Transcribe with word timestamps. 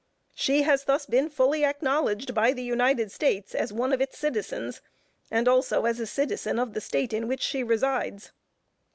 She 0.33 0.63
has 0.63 0.85
thus 0.85 1.05
been 1.05 1.29
fully 1.29 1.63
acknowledged 1.63 2.33
by 2.33 2.53
the 2.53 2.63
United 2.63 3.11
States 3.11 3.53
as 3.53 3.71
one 3.71 3.93
of 3.93 4.01
its 4.01 4.17
citizens, 4.17 4.81
and 5.29 5.47
also 5.47 5.85
as 5.85 5.99
a 5.99 6.07
citizen 6.07 6.57
of 6.57 6.73
the 6.73 6.81
State 6.81 7.13
in 7.13 7.27
which 7.27 7.43
she 7.43 7.61
resides. 7.61 8.31